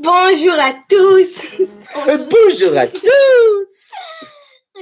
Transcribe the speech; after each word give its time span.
Bonjour 0.00 0.54
à 0.54 0.74
tous. 0.88 1.42
Bonjour 2.06 2.78
à 2.78 2.86
tous 2.86 3.90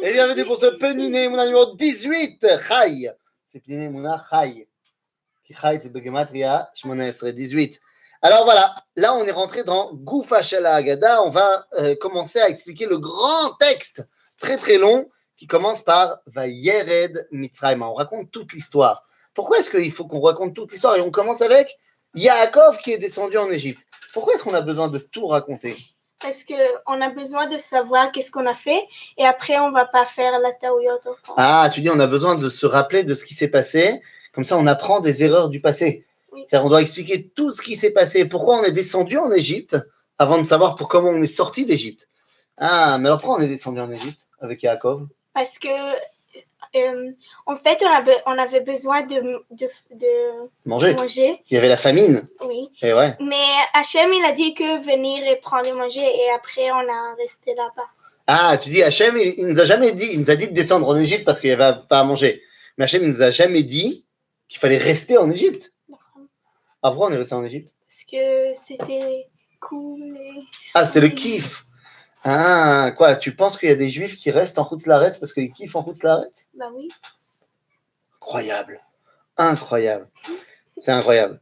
Et 0.02 0.12
bienvenue 0.12 0.44
pour 0.44 0.58
ce 0.60 0.66
Peniné 0.66 1.30
Mouna 1.30 1.46
numéro 1.46 1.74
18, 1.74 2.46
Chai. 2.68 3.10
C'est 3.46 3.60
Peniné 3.60 3.88
Mouna 3.88 4.22
Chai. 4.30 4.68
Chai, 5.48 5.80
c'est 5.82 5.90
Begematria, 5.90 6.68
Shmona 6.74 7.14
serait 7.14 7.32
18. 7.32 7.80
Alors 8.20 8.44
voilà, 8.44 8.74
là 8.96 9.14
on 9.14 9.24
est 9.24 9.32
rentré 9.32 9.64
dans 9.64 9.94
Goufa 9.94 10.42
Shala 10.42 10.74
Agada. 10.74 11.22
On 11.22 11.30
va 11.30 11.66
euh, 11.78 11.94
commencer 11.96 12.38
à 12.38 12.50
expliquer 12.50 12.84
le 12.84 12.98
grand 12.98 13.54
texte, 13.58 14.06
très 14.38 14.58
très 14.58 14.76
long, 14.76 15.08
qui 15.38 15.46
commence 15.46 15.80
par 15.80 16.18
Vayered 16.26 17.26
Mitzrayim. 17.30 17.80
On 17.80 17.94
raconte 17.94 18.30
toute 18.30 18.52
l'histoire. 18.52 19.06
Pourquoi 19.32 19.60
est-ce 19.60 19.70
qu'il 19.70 19.92
faut 19.92 20.04
qu'on 20.04 20.20
raconte 20.20 20.54
toute 20.54 20.72
l'histoire? 20.72 20.94
Et 20.96 21.00
on 21.00 21.10
commence 21.10 21.40
avec 21.40 21.74
Yaakov 22.14 22.78
qui 22.78 22.92
est 22.92 22.98
descendu 22.98 23.38
en 23.38 23.50
Égypte. 23.50 23.86
Pourquoi 24.16 24.32
est-ce 24.32 24.44
qu'on 24.44 24.54
a 24.54 24.62
besoin 24.62 24.88
de 24.88 24.96
tout 24.96 25.26
raconter 25.26 25.76
Parce 26.20 26.42
qu'on 26.42 27.00
a 27.02 27.10
besoin 27.10 27.46
de 27.48 27.58
savoir 27.58 28.10
qu'est-ce 28.12 28.30
qu'on 28.30 28.46
a 28.46 28.54
fait 28.54 28.82
et 29.18 29.26
après 29.26 29.58
on 29.58 29.72
va 29.72 29.84
pas 29.84 30.06
faire 30.06 30.38
la 30.38 30.52
taouyot 30.52 31.00
au 31.04 31.12
fond. 31.22 31.34
Ah, 31.36 31.68
tu 31.70 31.82
dis 31.82 31.90
on 31.90 32.00
a 32.00 32.06
besoin 32.06 32.34
de 32.34 32.48
se 32.48 32.64
rappeler 32.64 33.02
de 33.02 33.12
ce 33.12 33.26
qui 33.26 33.34
s'est 33.34 33.50
passé. 33.50 34.00
Comme 34.32 34.44
ça, 34.44 34.56
on 34.56 34.66
apprend 34.66 35.00
des 35.00 35.22
erreurs 35.22 35.50
du 35.50 35.60
passé. 35.60 36.06
Oui. 36.32 36.46
C'est-à-dire, 36.48 36.64
on 36.64 36.70
doit 36.70 36.80
expliquer 36.80 37.28
tout 37.28 37.52
ce 37.52 37.60
qui 37.60 37.76
s'est 37.76 37.90
passé. 37.90 38.24
Pourquoi 38.24 38.56
on 38.56 38.64
est 38.64 38.72
descendu 38.72 39.18
en 39.18 39.30
Égypte 39.30 39.76
avant 40.16 40.40
de 40.40 40.46
savoir 40.46 40.76
pour 40.76 40.88
comment 40.88 41.10
on 41.10 41.20
est 41.20 41.26
sorti 41.26 41.66
d'Égypte? 41.66 42.08
Ah, 42.56 42.96
mais 42.98 43.08
alors 43.08 43.20
pourquoi 43.20 43.36
on 43.36 43.42
est 43.42 43.48
descendu 43.48 43.80
en 43.80 43.90
Égypte 43.90 44.28
avec 44.40 44.62
Yaakov? 44.62 45.08
Parce 45.34 45.58
que 45.58 45.68
euh, 46.76 47.10
en 47.46 47.56
fait 47.56 47.82
on 47.84 47.90
avait, 47.90 48.16
on 48.26 48.38
avait 48.38 48.60
besoin 48.60 49.02
de, 49.02 49.44
de, 49.50 49.68
de 49.92 50.06
Manger. 50.64 50.94
manger. 50.94 51.42
Il 51.50 51.54
y 51.54 51.58
avait 51.58 51.68
la 51.68 51.76
famine. 51.76 52.28
Oui. 52.46 52.68
Et 52.82 52.92
ouais. 52.92 53.16
Mais 53.20 53.46
Hachem 53.74 54.12
il 54.12 54.24
a 54.24 54.32
dit 54.32 54.54
que 54.54 54.82
venir 54.84 55.26
et 55.26 55.36
prendre 55.36 55.66
et 55.66 55.72
manger 55.72 56.00
et 56.04 56.30
après 56.34 56.70
on 56.70 56.88
a 56.88 57.14
resté 57.18 57.54
là-bas. 57.54 57.88
Ah, 58.28 58.56
tu 58.58 58.70
dis 58.70 58.82
Hachem, 58.82 59.16
il, 59.18 59.34
il 59.38 59.46
nous 59.46 59.60
a 59.60 59.64
jamais 59.64 59.92
dit, 59.92 60.08
il 60.12 60.18
nous 60.20 60.30
a 60.30 60.36
dit 60.36 60.48
de 60.48 60.52
descendre 60.52 60.88
en 60.88 60.96
Égypte 60.96 61.24
parce 61.24 61.40
qu'il 61.40 61.48
n'y 61.50 61.54
avait 61.62 61.78
pas 61.88 62.00
à 62.00 62.04
manger. 62.04 62.42
Mais 62.76 62.84
Hachem, 62.84 63.02
il 63.04 63.10
nous 63.10 63.22
a 63.22 63.30
jamais 63.30 63.62
dit 63.62 64.06
qu'il 64.48 64.58
fallait 64.58 64.78
rester 64.78 65.16
en 65.16 65.30
Égypte. 65.30 65.72
Ah, 66.82 66.90
pourquoi 66.90 67.08
on 67.08 67.12
est 67.12 67.16
resté 67.16 67.34
en 67.34 67.44
Égypte? 67.44 67.74
Parce 67.88 68.04
que 68.04 68.52
c'était 68.60 69.28
cool 69.60 70.16
et... 70.18 70.42
Ah, 70.74 70.84
c'était 70.84 71.00
le 71.00 71.08
kiff. 71.08 71.65
Ah, 72.28 72.92
quoi 72.96 73.14
Tu 73.14 73.36
penses 73.36 73.56
qu'il 73.56 73.68
y 73.68 73.72
a 73.72 73.76
des 73.76 73.88
juifs 73.88 74.16
qui 74.16 74.32
restent 74.32 74.58
en 74.58 74.64
route 74.64 74.82
parce 74.84 75.32
qu'ils 75.32 75.52
kiffent 75.52 75.76
en 75.76 75.82
route 75.82 76.02
Bah 76.02 76.72
oui. 76.74 76.88
Incroyable. 78.20 78.80
Incroyable. 79.36 80.08
C'est 80.76 80.90
incroyable. 80.90 81.40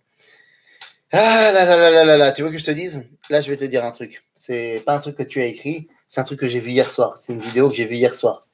Ah 1.10 1.52
là 1.52 1.64
là 1.64 1.76
là 1.76 1.90
là 1.90 2.04
là 2.04 2.16
là. 2.18 2.32
Tu 2.32 2.42
veux 2.42 2.50
que 2.50 2.58
je 2.58 2.64
te 2.66 2.70
dise? 2.70 3.06
Là, 3.30 3.40
je 3.40 3.48
vais 3.48 3.56
te 3.56 3.64
dire 3.64 3.82
un 3.82 3.92
truc. 3.92 4.24
C'est 4.34 4.82
pas 4.84 4.94
un 4.94 4.98
truc 4.98 5.16
que 5.16 5.22
tu 5.22 5.40
as 5.40 5.46
écrit, 5.46 5.88
c'est 6.06 6.20
un 6.20 6.24
truc 6.24 6.38
que 6.38 6.48
j'ai 6.48 6.60
vu 6.60 6.72
hier 6.72 6.90
soir. 6.90 7.16
C'est 7.18 7.32
une 7.32 7.40
vidéo 7.40 7.70
que 7.70 7.74
j'ai 7.74 7.86
vue 7.86 7.96
hier 7.96 8.14
soir. 8.14 8.46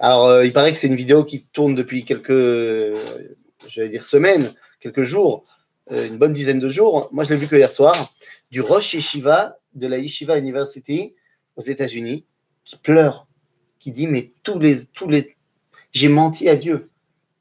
Alors, 0.00 0.26
euh, 0.26 0.44
il 0.44 0.52
paraît 0.52 0.72
que 0.72 0.78
c'est 0.78 0.88
une 0.88 0.96
vidéo 0.96 1.22
qui 1.22 1.44
tourne 1.44 1.76
depuis 1.76 2.04
quelques, 2.04 2.30
euh, 2.30 3.28
je 3.68 3.80
vais 3.80 3.88
dire 3.88 4.02
semaines, 4.02 4.52
quelques 4.80 5.04
jours, 5.04 5.44
euh, 5.92 6.08
une 6.08 6.18
bonne 6.18 6.32
dizaine 6.32 6.58
de 6.58 6.68
jours. 6.68 7.08
Moi, 7.12 7.22
je 7.22 7.30
l'ai 7.30 7.36
vu 7.36 7.46
que 7.46 7.54
hier 7.54 7.70
soir, 7.70 8.12
du 8.50 8.60
Rosh 8.60 8.94
Yeshiva 8.94 9.56
de 9.74 9.86
la 9.86 9.98
Yeshiva 9.98 10.36
University 10.36 11.14
aux 11.56 11.62
États-Unis, 11.62 12.26
qui 12.64 12.76
pleure, 12.76 13.26
qui 13.78 13.92
dit 13.92 14.06
mais 14.06 14.32
tous 14.42 14.58
les, 14.58 14.86
tous 14.86 15.08
les, 15.08 15.36
j'ai 15.92 16.08
menti 16.08 16.48
à 16.48 16.56
Dieu. 16.56 16.90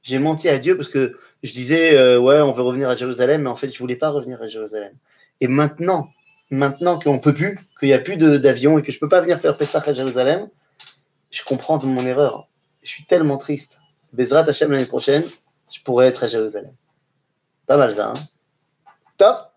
J'ai 0.01 0.19
menti 0.19 0.49
à 0.49 0.57
Dieu 0.57 0.75
parce 0.75 0.89
que 0.89 1.17
je 1.43 1.53
disais 1.53 1.95
euh, 1.97 2.19
ouais 2.19 2.41
on 2.41 2.51
veut 2.51 2.63
revenir 2.63 2.89
à 2.89 2.95
Jérusalem, 2.95 3.43
mais 3.43 3.49
en 3.49 3.55
fait 3.55 3.71
je 3.71 3.79
voulais 3.79 3.95
pas 3.95 4.09
revenir 4.09 4.41
à 4.41 4.47
Jérusalem. 4.47 4.93
Et 5.39 5.47
maintenant, 5.47 6.09
maintenant 6.49 6.99
qu'on 6.99 7.19
peut 7.19 7.33
plus, 7.33 7.57
qu'il 7.79 7.87
n'y 7.87 7.93
a 7.93 7.99
plus 7.99 8.17
d'avion 8.17 8.77
et 8.77 8.81
que 8.81 8.91
je 8.91 8.99
peux 8.99 9.09
pas 9.09 9.21
venir 9.21 9.39
faire 9.39 9.57
Pessah 9.57 9.81
à 9.85 9.93
Jérusalem, 9.93 10.49
je 11.31 11.43
comprends 11.43 11.77
de 11.77 11.85
mon 11.85 12.05
erreur. 12.05 12.47
Je 12.83 12.89
suis 12.89 13.05
tellement 13.05 13.37
triste. 13.37 13.79
Bezrat 14.11 14.47
Hashem 14.47 14.71
l'année 14.71 14.85
prochaine, 14.85 15.23
je 15.71 15.79
pourrais 15.81 16.07
être 16.07 16.23
à 16.23 16.27
Jérusalem. 16.27 16.73
Pas 17.65 17.77
mal 17.77 17.95
ça. 17.95 18.11
Hein 18.11 18.13
Top 19.17 19.52